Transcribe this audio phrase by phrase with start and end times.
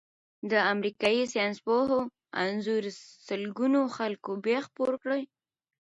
[0.51, 1.85] د امریکايي ساینسپوه
[2.43, 2.83] انځور
[3.27, 5.23] سلګونو خلکو بیا خپور کړی.